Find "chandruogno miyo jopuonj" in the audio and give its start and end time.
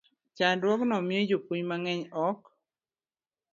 0.37-1.63